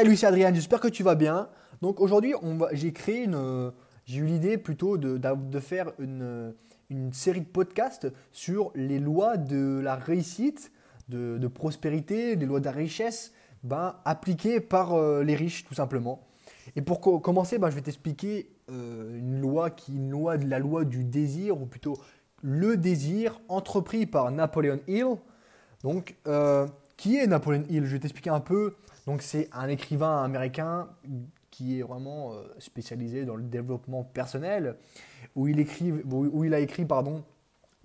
[0.00, 1.50] Salut, c'est Adrien, j'espère que tu vas bien.
[1.82, 2.32] Donc aujourd'hui,
[2.72, 3.70] j'ai créé une.
[4.06, 6.54] J'ai eu l'idée plutôt de, faire une,
[6.88, 10.72] une, série de podcasts sur les lois de la réussite,
[11.10, 16.26] de, prospérité, les lois de la richesse, ben, appliquées par euh, les riches, tout simplement.
[16.76, 20.60] Et pour commencer, ben, je vais t'expliquer euh, une loi qui une loi de la
[20.60, 21.98] loi du désir, ou plutôt
[22.40, 25.18] le désir entrepris par Napoleon Hill.
[25.82, 26.66] Donc, euh,
[27.00, 27.86] qui est Napoleon Hill?
[27.86, 28.76] Je vais t'expliquer un peu.
[29.06, 30.90] Donc, c'est un écrivain américain
[31.50, 34.76] qui est vraiment euh, spécialisé dans le développement personnel,
[35.34, 37.24] où il, écrit, où il a écrit pardon,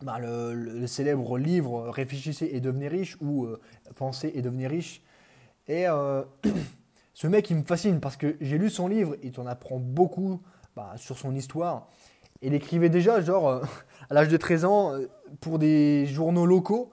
[0.02, 3.62] bah, le, célèbre livre Réfléchissez et devenez riche ou euh,
[3.96, 5.02] Pensez et devenez riche.
[5.70, 5.86] Et
[7.14, 10.42] ce mec, il me fascine parce que j'ai lu son livre, il t'en apprend beaucoup
[10.76, 11.88] bah, sur son histoire.
[12.42, 13.62] Il écrivait déjà, genre,
[14.10, 14.92] à l'âge de 13 ans,
[15.40, 16.92] pour des journaux locaux,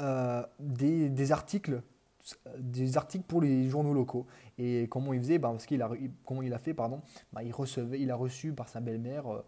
[0.00, 1.82] euh, des, articles
[2.58, 4.26] des articles pour les journaux locaux.
[4.58, 5.90] Et comment il faisait bah, parce qu'il a,
[6.24, 7.00] Comment il a fait pardon,
[7.32, 9.42] bah, il, recevait, il a reçu par sa belle-mère euh,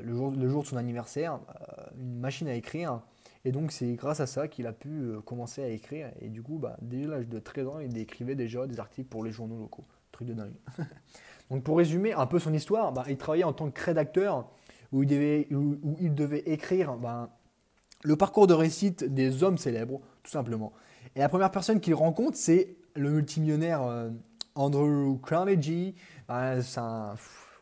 [0.00, 3.00] le, jour, le jour de son anniversaire euh, une machine à écrire.
[3.44, 6.10] Et donc c'est grâce à ça qu'il a pu commencer à écrire.
[6.20, 9.24] Et du coup, bah, dès l'âge de 13 ans, il écrivait déjà des articles pour
[9.24, 9.84] les journaux locaux.
[10.10, 10.54] Truc de dingue.
[11.50, 14.50] donc pour résumer un peu son histoire, il travaillait en tant que rédacteur
[14.92, 16.96] où il devait, où, il devait écrire
[18.04, 20.72] le parcours de réussite des hommes célèbres, tout simplement.
[21.14, 24.10] Et la première personne qu'il rencontre, c'est le multimillionnaire euh,
[24.54, 25.94] Andrew Carnegie.
[26.28, 26.80] Ben, c'est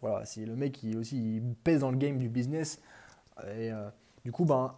[0.00, 2.80] voilà, c'est le mec qui aussi pèse dans le game du business.
[3.42, 3.88] Et euh,
[4.24, 4.74] du coup, ben,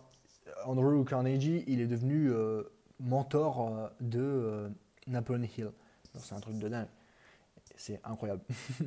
[0.64, 2.62] Andrew Carnegie, il est devenu euh,
[3.00, 4.70] mentor de
[5.06, 5.70] Napoleon Hill.
[6.18, 6.86] C'est un truc de dingue.
[7.76, 8.42] C'est incroyable.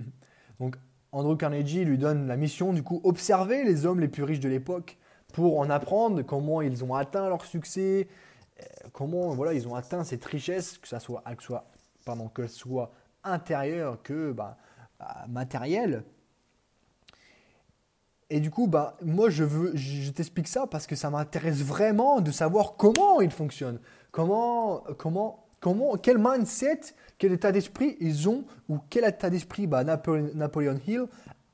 [0.60, 0.78] Donc,
[1.12, 4.50] Andrew Carnegie lui donne la mission, du coup, observer les hommes les plus riches de
[4.50, 4.98] l'époque
[5.34, 8.08] pour en apprendre comment ils ont atteint leur succès,
[8.60, 8.64] euh,
[8.94, 11.66] comment voilà, ils ont atteint cette richesse, que ça soit, que soit,
[12.34, 12.92] que soit
[13.24, 14.58] intérieure que bah,
[15.00, 16.04] bah, matérielle.
[18.30, 22.22] Et du coup, bah, moi, je, veux, je t'explique ça parce que ça m'intéresse vraiment
[22.22, 23.80] de savoir comment ils fonctionnent.
[24.12, 26.82] Comment, comment, comment, quel mindset,
[27.18, 31.06] quel état d'esprit ils ont, ou quel état d'esprit bah, Napoleon, Hill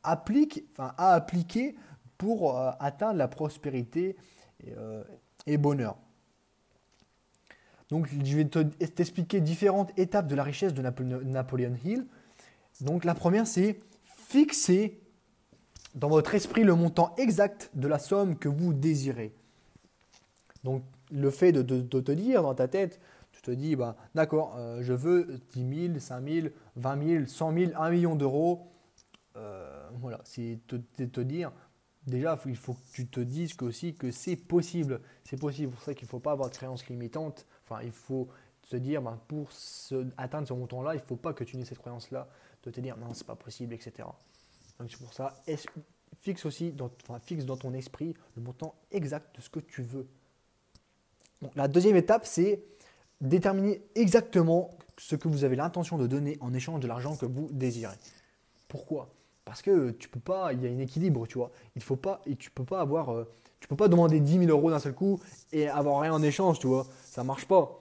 [0.03, 1.75] applique, enfin, a appliqué
[2.17, 4.15] pour euh, atteindre la prospérité
[4.67, 5.03] euh,
[5.45, 5.97] et, bonheur.
[7.89, 12.07] Donc je vais t'expliquer différentes étapes de la richesse de Napoleon Hill.
[12.81, 14.99] Donc la première c'est fixer
[15.93, 19.33] dans votre esprit le montant exact de la somme que vous désirez.
[20.63, 22.99] Donc le fait de, te dire dans ta tête,
[23.31, 27.53] tu te dis, bah, d'accord, euh, je veux 10 000, 5 000, 20 000, 100
[27.53, 28.67] 000, 1 million d'euros.
[29.99, 31.51] voilà, c'est te, te, dire,
[32.07, 35.01] déjà, il faut que tu te dises que aussi que c'est possible.
[35.23, 35.71] C'est possible.
[35.71, 37.45] pour ça qu'il ne faut pas avoir de croyance limitante.
[37.63, 38.27] Enfin, il faut
[38.63, 39.49] se dire, ben, pour
[40.17, 42.27] atteindre ce montant-là, il ne faut pas que tu aies cette croyance-là
[42.63, 44.07] de te dire, non, c'est pas possible, etc.
[44.79, 45.41] Donc c'est pour ça,
[46.21, 49.83] fixe aussi, dans, enfin, fixe dans ton esprit le montant exact de ce que tu
[49.83, 50.07] veux.
[51.55, 52.63] La deuxième étape, c'est
[53.21, 57.49] déterminer exactement ce que vous avez l'intention de donner en échange de l'argent que vous
[57.51, 57.95] désirez.
[58.67, 59.09] Pourquoi?
[59.45, 61.51] Parce que tu peux pas, il y a un équilibre, tu vois.
[61.75, 64.49] Il faut pas, et tu peux pas avoir, euh, tu peux pas demander 10 000
[64.49, 65.21] euros d'un seul coup
[65.53, 66.87] et avoir rien en échange, tu vois.
[67.03, 67.79] Ça marche pas.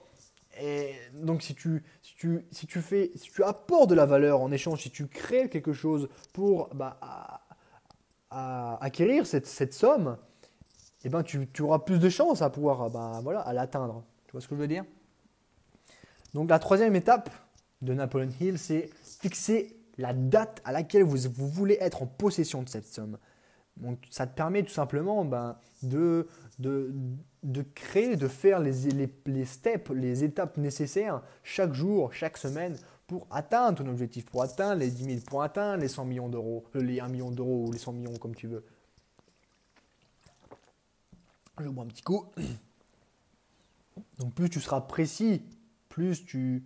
[0.60, 4.40] Et donc si tu, si tu, si tu fais, si tu apportes de la valeur
[4.40, 6.98] en échange, si tu crées quelque chose pour bah,
[8.30, 10.16] acquérir cette, somme,
[11.04, 14.04] eh ben tu, tu, auras plus de chances à pouvoir, bah, voilà, à l'atteindre.
[14.26, 14.84] Tu vois ce que je veux dire?
[16.34, 17.30] Donc la troisième étape
[17.82, 22.68] de Napoleon Hill, c'est fixer la date à laquelle vous, voulez être en possession de
[22.68, 23.18] cette somme.
[23.76, 26.28] Donc, ça te permet tout simplement ben, de,
[26.58, 26.92] de,
[27.42, 28.72] de, créer, de faire les,
[29.44, 32.76] steps, les étapes nécessaires chaque jour, chaque semaine
[33.06, 36.64] pour atteindre ton objectif, pour atteindre les 10 000, pour atteindre les 100 millions d'euros,
[36.76, 38.64] euh, les 1 million d'euros ou les 100 millions comme tu veux.
[41.60, 42.26] Je bois un petit coup.
[44.18, 45.42] Donc plus tu seras précis,
[45.88, 46.64] plus tu,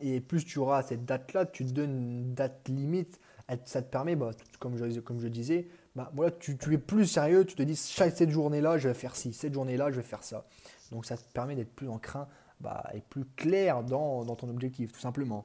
[0.00, 3.20] et plus tu auras cette date-là, tu te donnes une date limite,
[3.64, 7.54] ça te permet, bah, comme, je, disais, bah, voilà, tu, tu, es plus sérieux, tu
[7.54, 10.44] te dis, cette journée-là, je vais faire ci, cette journée-là, je vais faire ça.
[10.92, 12.28] Donc ça te permet d'être plus en craint
[12.60, 15.44] bah, et plus clair dans, dans, ton objectif, tout simplement.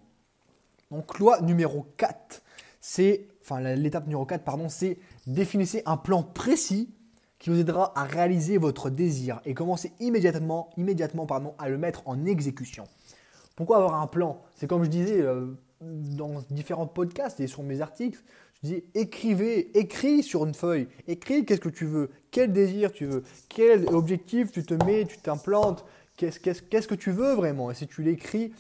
[0.92, 2.42] Donc loi numéro 4,
[2.80, 6.94] c'est, enfin l'étape numéro 4, pardon, c'est définissez un plan précis
[7.40, 12.04] qui vous aidera à réaliser votre désir et commencez immédiatement, immédiatement pardon, à le mettre
[12.06, 12.86] en exécution.
[13.56, 14.42] Pourquoi avoir un plan?
[14.56, 15.48] C'est comme je disais euh,
[15.82, 18.20] dans différents podcasts et sur mes articles,
[18.62, 23.06] je dis écrivez, écris sur une feuille, écris qu'est-ce que tu veux, quel désir tu
[23.06, 25.86] veux, quel objectif tu te mets, tu t'implantes,
[26.18, 27.72] qu'est-ce que tu veux vraiment?
[27.72, 28.54] Et si tu l'écris,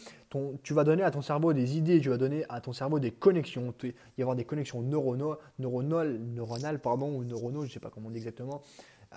[0.63, 3.11] tu vas donner à ton cerveau des idées, tu vas donner à ton cerveau des
[3.11, 3.73] connexions.
[3.83, 7.89] Il va y avoir des connexions neuronales, neuronales, pardon, ou neuronaux, je ne sais pas
[7.89, 8.61] comment on dit exactement.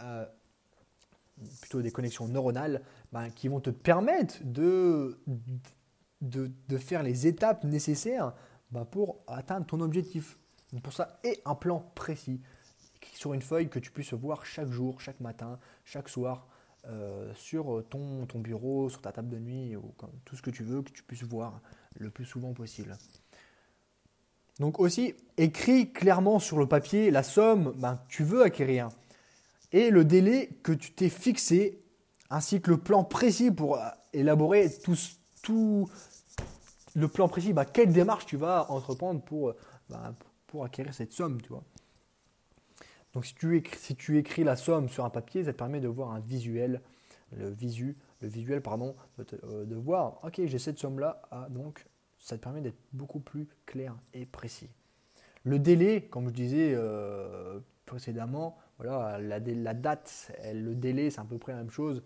[0.02, 0.26] Euh,
[1.60, 5.18] plutôt des connexions neuronales ben, qui vont te permettre de,
[6.20, 8.34] de, faire les étapes nécessaires
[8.70, 10.38] ben, pour atteindre ton objectif.
[10.82, 12.40] pour ça, et un plan précis
[13.14, 16.46] sur une feuille que tu puisses voir chaque jour, chaque matin, chaque soir,
[16.88, 19.92] euh, sur ton, ton, bureau, sur ta table de nuit, ou
[20.24, 21.60] tout ce que tu veux, que tu puisses voir
[21.98, 22.96] le plus souvent possible.
[24.60, 28.90] Donc aussi, écris clairement sur le papier la somme ben, que tu veux acquérir
[29.72, 31.82] et le délai que tu t'es fixé,
[32.30, 34.70] ainsi que le plan précis pour euh, élaborer
[35.42, 35.90] tout,
[36.94, 39.54] le plan précis, ben, quelle démarche tu vas entreprendre pour,
[39.88, 40.14] ben,
[40.46, 41.64] pour acquérir cette somme, tu vois.
[43.12, 45.80] Donc si tu, écris, si tu écris la somme sur un papier, ça te permet
[45.80, 46.82] de voir un visuel,
[47.34, 51.86] le visu, le visuel pardon, de, euh, voir, ok j'ai cette somme-là, ah, donc
[52.18, 54.68] ça te permet d'être beaucoup plus clair et précis.
[55.44, 61.38] Le délai, comme je disais euh, précédemment, voilà, la, date, le délai, c'est à peu
[61.38, 62.02] près la même chose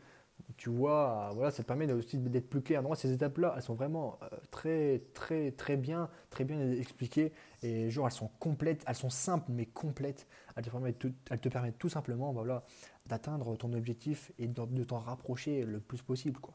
[0.56, 2.82] tu vois, voilà, ça te permet aussi d'être plus clair.
[2.82, 7.32] moi, ces étapes-là, elles sont vraiment euh, très, très, très bien, très bien expliquées.
[7.62, 10.26] Et genre, elles sont complètes, elles sont simples mais complètes.
[10.56, 12.64] Elles te permettent, tout, elles te permettent tout simplement, bah, voilà,
[13.06, 16.55] d'atteindre ton objectif et de, t'en rapprocher le plus possible, quoi.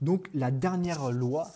[0.00, 1.48] Donc, la dernière loi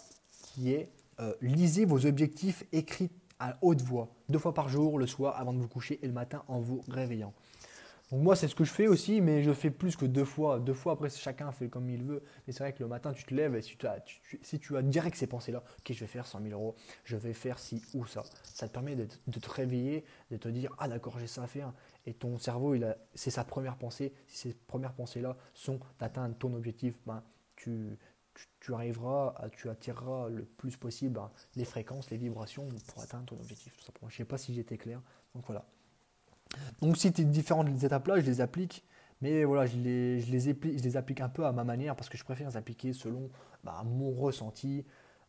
[0.43, 0.89] qui est
[1.21, 3.11] euh, lisez vos objectifs écrits
[3.43, 6.13] à haute voix, deux fois par jour, le soir, avant de vous coucher et le
[6.13, 7.35] matin en vous réveillant.
[8.13, 10.61] Donc moi, c'est ce que je fais aussi, mais je fais plus que deux fois.
[10.61, 12.23] Deux fois, après, chacun fait comme il veut.
[12.47, 14.05] Mais c'est vrai que le matin, tu te lèves et si tu as,
[14.43, 17.33] si tu as direct ces pensées-là, ok, je vais faire 100 000 euros, je vais
[17.33, 21.19] faire ci ou ça, ça te permet de, te réveiller, de te dire, ah d'accord,
[21.19, 21.73] j'ai ça à faire.
[22.07, 22.77] Et ton cerveau,
[23.15, 24.13] c'est sa première pensée.
[24.29, 27.23] Si ces premières pensées-là sont d'atteindre ton objectif, ben,
[27.57, 27.97] tu,
[28.61, 33.27] tu, arriveras, à, tu attireras le plus possible ben, les fréquences, les vibrations pour atteindre
[33.27, 33.77] ton objectif.
[33.77, 34.09] Tout simplement.
[34.09, 35.01] Je ne sais pas si j'étais clair.
[35.35, 35.65] Donc voilà.
[36.81, 38.85] Donc ces différentes étapes-là, je les applique,
[39.21, 41.97] mais voilà, je les, je, les applique, je les applique un peu à ma manière
[41.97, 43.31] parce que je préfère les appliquer selon
[43.65, 44.85] bah, mon ressenti.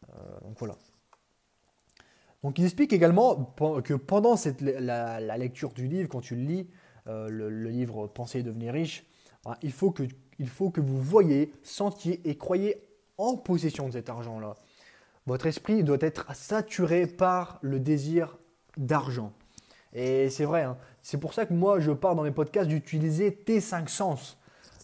[0.10, 0.76] Euh, donc voilà.
[2.44, 3.54] Donc il explique également
[3.84, 6.70] que pendant cette, la, lecture du livre, quand tu lis,
[7.08, 9.06] euh, le, livre Penser et devenir riche,
[9.46, 10.04] bah, il, faut que,
[10.40, 12.78] il faut que vous voyez, sentiez et croyez
[13.18, 14.56] en possession de cet argent-là.
[15.26, 18.38] Votre esprit doit être saturé par le désir
[18.78, 19.32] d'argent.
[19.94, 20.78] Et c'est vrai, hein.
[21.02, 24.38] c'est pour ça que moi je pars dans mes podcasts d'utiliser tes cinq sens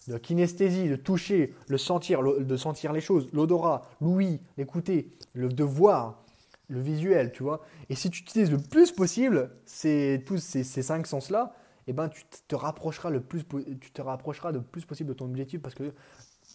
[0.08, 5.64] de kinesthésie, de toucher, le sentir, de sentir les choses, l'odorat, l'ouïe, l'écouter, le de
[5.64, 6.24] voir,
[6.68, 7.60] le visuel, tu vois.
[7.88, 11.54] Et si tu utilises le plus possible ces, tous ces, cinq sens-là,
[11.86, 13.44] eh ben, tu te rapprocheras le plus,
[13.80, 15.92] tu te rapprocheras le plus possible de ton objectif parce que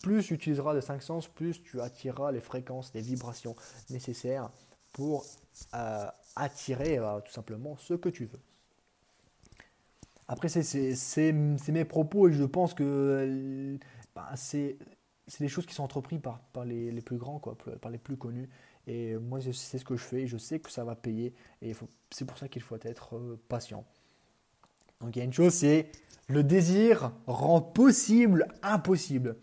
[0.05, 3.55] plus tu utiliseras les cinq sens, plus tu attireras les fréquences, les vibrations
[3.89, 4.51] nécessaires
[4.93, 5.25] pour
[5.73, 6.05] euh,
[6.35, 8.39] attirer euh, tout simplement ce que tu veux.
[10.27, 13.77] Après, c'est mes propos et je pense que euh,
[14.15, 14.77] bah, c'est
[15.39, 18.47] des choses qui sont entreprises par, les, plus grands, par les plus connus.
[18.85, 21.33] Et moi, c'est ce que je fais et je sais que ça va payer.
[21.63, 21.73] Et
[22.11, 23.83] c'est pour ça qu'il faut être patient.
[25.01, 25.91] Donc il y a une chose, c'est
[26.27, 29.37] le désir rend possible impossible.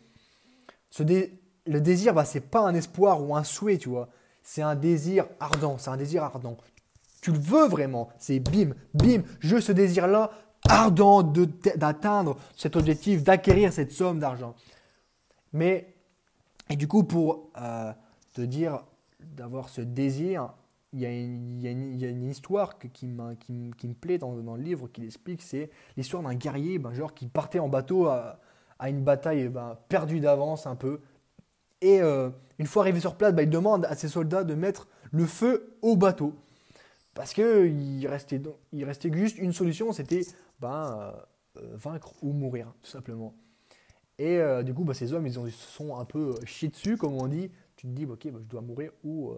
[0.99, 4.09] Le désir, bah, c'est pas un espoir ou un souhait, tu vois
[4.43, 6.57] c'est un désir ardent, c'est un désir ardent.
[7.21, 10.31] Tu le veux vraiment, c'est bim, bim, je ce désir-là
[10.69, 11.23] ardent
[11.77, 14.55] d'atteindre cet objectif, d'acquérir cette somme d'argent.
[15.53, 15.95] Mais,
[16.69, 17.93] et du coup, pour euh,
[18.35, 18.85] te dire
[19.21, 20.53] d'avoir ce désir,
[20.93, 21.11] il y, a
[21.71, 26.93] une, histoire qui, me plaît dans, le livre qui l'explique, c'est l'histoire d'un guerrier ben,
[26.93, 28.11] genre, qui partait en bateau
[28.89, 31.01] une bataille ben, perdue d'avance un peu,
[31.83, 34.89] et euh, une fois arrivé sur place, bah, il demande à ses soldats de mettre
[35.11, 36.33] le feu au bateau.
[37.13, 38.41] Parce qu'il restait,
[38.73, 40.23] il restait juste une solution, c'était
[40.61, 41.13] ben,
[41.57, 43.35] euh, vaincre ou mourir, tout simplement.
[44.19, 47.15] Et euh, du coup, bah, ces hommes, ils, ont, sont un peu chiés dessus, comme
[47.15, 47.51] on dit.
[47.77, 49.33] Tu te dis, ok, je dois mourir ou,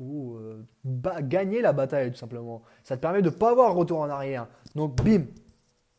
[0.00, 0.36] ou
[0.84, 2.62] gagner la bataille, tout simplement.
[2.82, 4.48] Ça te permet de ne pas avoir retour en arrière.
[4.74, 5.26] Donc, bim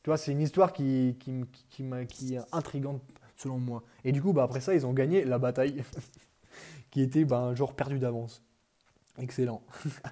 [0.03, 3.01] Tu vois, c'est une histoire qui, qui, qui, qui est intrigante
[3.37, 3.83] selon moi.
[4.03, 5.83] Et du coup, bah, après ça, ils ont gagné la bataille,
[6.91, 8.43] qui était bah, un genre perdu d'avance.
[9.17, 9.61] Excellent.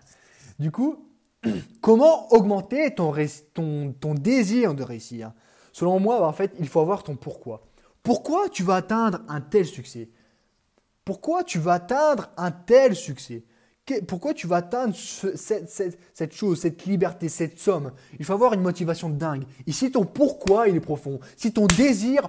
[0.59, 1.05] du coup,
[1.81, 3.13] comment augmenter ton,
[4.15, 5.31] désir de réussir?
[5.71, 7.65] Selon moi, bah, en fait, il faut avoir ton pourquoi.
[8.03, 10.09] Pourquoi tu vas atteindre un tel succès?
[11.03, 13.43] Pourquoi tu vas atteindre un tel succès?
[14.07, 17.91] Pourquoi tu vas atteindre cette, chose, cette liberté, cette somme?
[18.19, 19.43] Il faut avoir une motivation dingue.
[19.67, 21.19] Ici, ton pourquoi, il est profond.
[21.37, 22.27] Si ton désir,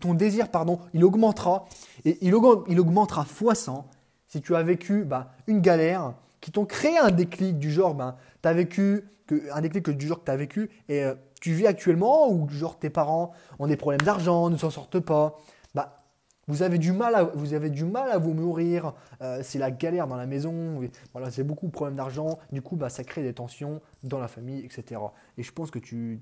[0.00, 1.66] ton désir pardon, il augmentera,
[2.04, 3.86] et il, augmentera fois 100,
[4.28, 8.16] si tu as vécu bah, une galère qui t'ont créé un déclic du genre, ben,
[8.42, 9.04] tu vécu,
[9.52, 12.78] un déclic du genre que tu as vécu, et euh, tu vis actuellement, ou genre
[12.78, 15.38] tes parents ont des problèmes d'argent, ne s'en sortent pas, bah,
[16.48, 17.70] vous avez du mal à vous, avez
[19.20, 20.80] euh, c'est la galère dans la maison,
[21.12, 24.28] voilà, c'est beaucoup de problèmes d'argent, du coup bah, ça crée des tensions dans la
[24.28, 25.00] famille, etc.
[25.38, 26.20] Et je pense que tu,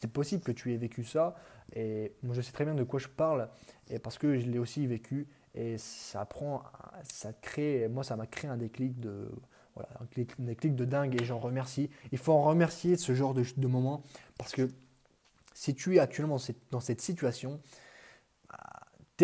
[0.00, 1.34] c'est possible que tu aies vécu ça,
[1.74, 3.48] et moi je sais très bien de quoi je parle,
[3.90, 6.62] et parce que je l'ai aussi vécu, et ça prend,
[7.02, 9.30] ça crée, moi ça m'a créé un déclic de,
[9.74, 10.06] voilà, un
[10.38, 11.90] déclic de dingue, et j'en remercie.
[12.12, 14.02] Il faut en remercier ce genre de, de moment,
[14.38, 14.70] parce que
[15.54, 16.38] si tu es actuellement
[16.70, 17.60] dans cette situation,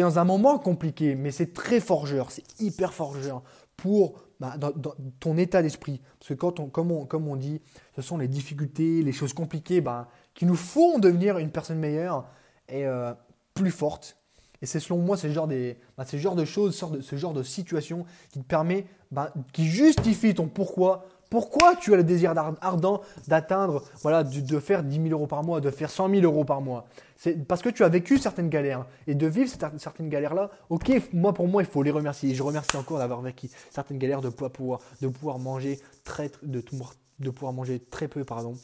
[0.02, 3.42] dans un moment compliqué, mais c'est très forgeur, c'est hyper forgeur
[3.76, 6.00] pour bah, dans, ton état d'esprit.
[6.18, 7.60] Parce que quand on, comme, on, comme on dit,
[7.94, 12.26] ce sont les difficultés, les choses compliquées bah, qui nous font devenir une personne meilleure
[12.68, 13.12] et euh,
[13.54, 14.16] plus forte.
[14.62, 17.42] Et c'est selon moi ce genre, des, bah, ce genre de choses, ce genre de
[17.42, 18.86] situation qui te permet,
[19.52, 24.96] qui justifie ton pourquoi pourquoi tu as le désir ardent d'atteindre, voilà, de, faire 10
[24.96, 26.86] 000 euros par mois, de faire 100 000 euros par mois?
[27.16, 28.86] C'est parce que tu as vécu certaines galères.
[29.06, 32.30] Et de vivre certaines galères-là, ok, moi pour moi, il faut les remercier.
[32.30, 34.80] Et je remercie encore d'avoir vécu certaines galères, de pouvoir,
[35.38, 38.54] manger très, de, pouvoir manger très peu, pardon,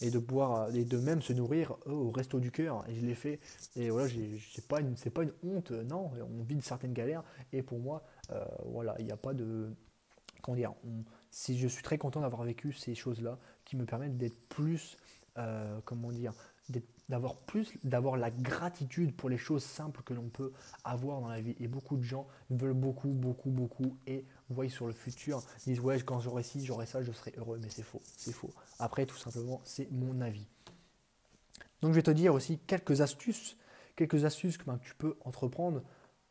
[0.00, 2.84] et de pouvoir, et de même se nourrir euh, au resto du cœur.
[2.88, 3.40] Et je l'ai fait.
[3.76, 4.08] Et voilà,
[4.54, 6.10] c'est pas une, pas une honte, non.
[6.38, 7.24] On vit de certaines galères.
[7.52, 9.70] Et pour moi, euh, voilà, il n'y a pas de,
[10.42, 10.74] comment dire,
[11.32, 14.98] si je suis très content d'avoir vécu ces choses-là qui me permettent d'être plus,
[15.38, 16.34] euh, comment dire,
[17.08, 20.52] d'avoir plus, d'avoir la gratitude pour les choses simples que l'on peut
[20.84, 21.56] avoir dans la vie.
[21.58, 26.00] Et beaucoup de gens veulent beaucoup, beaucoup, beaucoup et voient sur le futur, disent ouais
[26.00, 27.58] quand j'aurai ci, j'aurai ça, je serai heureux.
[27.60, 28.52] Mais c'est faux, c'est faux.
[28.78, 30.46] Après, tout simplement, c'est mon avis.
[31.80, 33.56] Donc je vais te dire aussi quelques astuces,
[33.96, 35.82] quelques astuces que ben, tu peux entreprendre.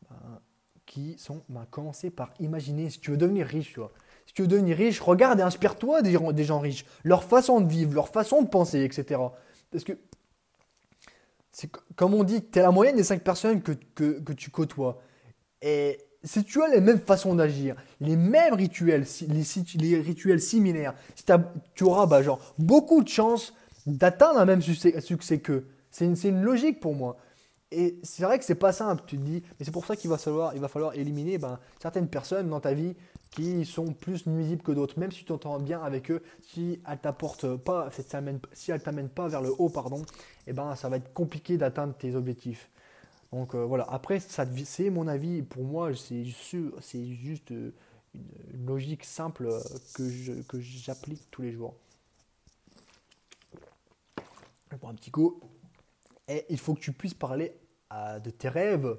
[0.10, 0.42] Ben,
[0.86, 3.92] qui sont ben, commencer par imaginer si tu veux devenir riche, tu vois.
[4.26, 7.94] Si tu veux devenir riche, regarde et inspire-toi des, gens riches, leur façon de vivre,
[7.94, 9.20] leur façon de penser, etc.
[9.72, 9.94] Parce que,
[11.96, 15.02] comme on dit, tu es la moyenne des cinq personnes que, que, tu côtoies.
[15.62, 19.44] Et si tu as les mêmes façons d'agir, les mêmes rituels, les,
[19.76, 21.26] les rituels similaires, si
[21.76, 23.54] tu auras bah, genre, beaucoup de chances
[23.86, 25.68] d'atteindre un même succès, succès qu'eux.
[25.90, 27.18] C'est une, une, logique pour moi.
[27.72, 30.10] Et c'est vrai que c'est pas simple, tu te dis, mais c'est pour ça qu'il
[30.10, 30.54] va falloir,
[30.94, 32.96] éliminer ben, certaines personnes dans ta vie
[33.30, 37.00] qui sont plus nuisibles que d'autres, même si tu t'entends bien avec eux, si elles
[37.00, 37.90] t'apportent pas,
[38.52, 40.06] si elles t'amènent pas vers le haut, pardon, et
[40.48, 42.70] eh ben ça va être compliqué d'atteindre tes objectifs.
[43.32, 47.72] Donc euh, voilà, après c'est mon avis, pour moi c'est juste euh,
[48.54, 49.62] une logique simple euh,
[49.94, 51.76] que que j'applique tous les jours.
[54.72, 55.40] Je prends un petit coup.
[56.28, 57.54] Et il faut que tu puisses parler
[58.24, 58.98] de tes rêves.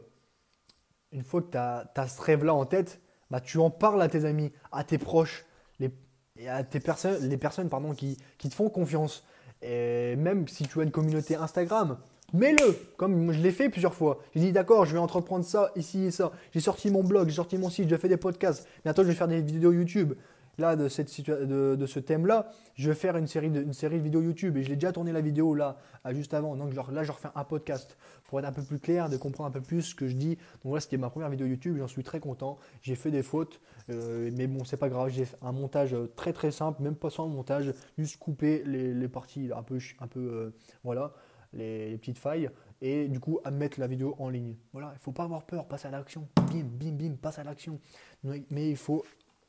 [1.13, 4.25] Une fois que tu as, ce rêve-là en tête, bah, tu en parles à tes
[4.25, 5.45] amis, à tes proches,
[5.79, 5.91] les,
[6.37, 9.25] et à tes personnes, les personnes pardon, qui, qui, te font confiance.
[9.61, 11.99] Et même si tu as une communauté Instagram,
[12.33, 14.19] mets-le, comme je l'ai fait plusieurs fois.
[14.35, 16.33] J'ai dit d'accord, je vais entreprendre ça, ici et ça.
[16.53, 18.67] J'ai sorti mon blog, j'ai sorti mon site, j'ai fait des podcasts.
[18.85, 20.15] Bientôt, je vais faire des vidéos YouTube
[20.59, 23.99] là, de, cette de, de ce thème-là, je vais faire une série, de, une série
[23.99, 25.77] de vidéos YouTube et je l'ai déjà tourné la vidéo là,
[26.11, 26.57] juste avant.
[26.57, 29.53] Donc là, je refais un podcast pour être un peu plus clair, de comprendre un
[29.53, 30.37] peu plus ce que je dis.
[30.37, 32.59] Donc voilà, c'était ma première vidéo YouTube, j'en suis très content.
[32.83, 35.11] J'ai fait des fautes, euh, mais bon, c'est pas grave.
[35.11, 39.51] J'ai un montage très très simple, même pas sans montage, juste couper les, les parties
[39.57, 40.51] un peu, un peu euh,
[40.85, 41.13] voilà,
[41.53, 44.57] les, petites failles et du coup à mettre la vidéo en ligne.
[44.73, 46.29] Voilà, il faut pas avoir peur, passe à l'action.
[46.51, 47.81] Bim, bim, bim, passe à l'action.
[48.25, 49.05] Mais il faut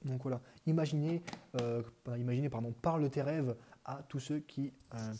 [0.06, 1.22] donc voilà, imaginez,
[1.62, 1.82] euh,
[2.18, 3.56] imaginez pardon, parle tes rêves
[3.86, 5.14] à tous ceux qui euh,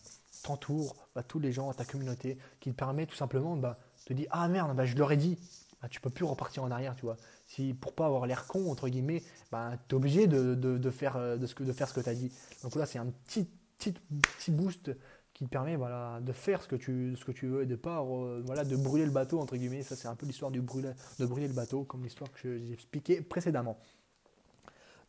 [0.44, 4.06] t'entourent, à tous les gens, à ta communauté, qui te permet tout simplement bah, de
[4.06, 5.38] te dire Ah merde, bah, je leur ai dit,
[5.82, 7.18] bah, tu peux plus repartir en arrière, tu vois.
[7.48, 11.18] Si pour pas avoir l'air con, entre guillemets, bah, tu es obligé de, de, faire,
[11.18, 12.32] euh, de, ce que, de faire ce que tu as dit.
[12.64, 13.48] Donc là, c'est un petit,
[13.78, 13.94] petit,
[14.38, 14.92] petit boost
[15.34, 17.76] qui te permet voilà, de faire ce que tu, ce que tu veux et de
[17.76, 18.04] pas
[18.46, 19.82] voilà, de brûler le bateau, entre guillemets.
[19.82, 23.80] Ça, c'est un peu l'histoire de brûler le bateau, comme l'histoire que j'ai expliqué précédemment.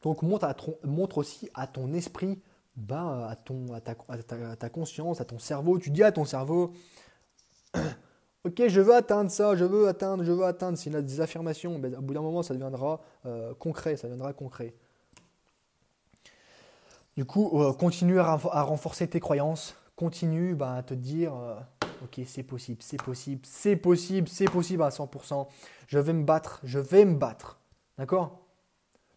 [0.04, 2.38] Donc montre, aussi à ton esprit,
[2.76, 5.78] ben, à, ton, à, ta, conscience, à ton cerveau.
[5.78, 6.72] Tu dis à ton cerveau,
[8.44, 10.76] ok, je veux atteindre ça, je veux atteindre, je veux atteindre.
[10.76, 14.34] S'il a des affirmations, ben, au bout d'un moment, ça deviendra euh, concret, ça deviendra
[14.34, 14.74] concret.
[17.16, 21.54] Du coup, euh, continue à, renforcer tes croyances, continue ben, à te dire, euh,
[22.02, 25.46] ok, c'est possible, c'est possible, c'est possible, c'est possible à 100%.
[25.86, 27.58] Je vais me battre, je vais me battre.
[27.96, 28.43] D'accord?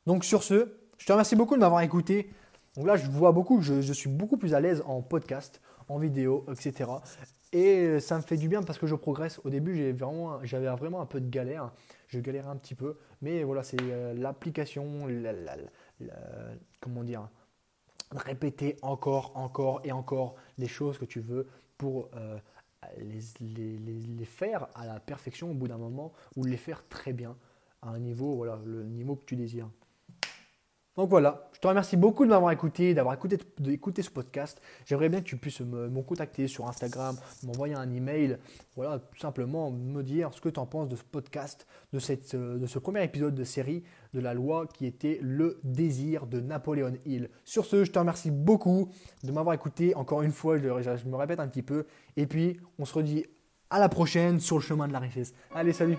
[0.08, 2.32] Donc sur ce, Je te remercie beaucoup de m'avoir écouté.
[2.78, 6.46] Donc là, je vois beaucoup je, suis beaucoup plus à l'aise en podcast, en vidéo,
[6.50, 6.90] etc.
[7.52, 9.42] Et ça me fait du bien parce que je progresse.
[9.44, 10.40] Au début, j'avais vraiment,
[10.78, 11.74] vraiment un peu de galère.
[12.08, 12.98] Je galérais un petit peu.
[13.22, 15.08] Mais voilà, c'est euh, l'application,
[16.80, 17.28] comment dire,
[18.12, 21.48] répéter encore, encore et encore les choses que tu veux
[21.78, 22.38] pour euh,
[22.98, 27.36] les, les, faire à la perfection au bout d'un moment ou les faire très bien
[27.82, 29.70] à un niveau, voilà, le niveau que tu désires.
[30.98, 34.60] Donc voilà, je te remercie beaucoup de m'avoir écouté, d'avoir écouté, ce podcast.
[34.84, 38.40] J'aimerais bien que tu puisses me, contacter sur Instagram, m'envoyer un email,
[38.76, 42.36] voilà, tout simplement me dire ce que tu en penses de ce podcast, de, cette,
[42.36, 46.94] de ce premier épisode de série de la loi qui était le désir de Napoléon
[47.06, 47.30] Hill.
[47.46, 48.90] Sur ce, je te remercie beaucoup
[49.24, 49.94] de m'avoir écouté.
[49.94, 51.86] Encore une fois, je me répète un petit peu.
[52.16, 53.24] Et puis, on se redit
[53.70, 55.36] à la prochaine sur le chemin de la richesse.
[55.54, 55.98] Allez, salut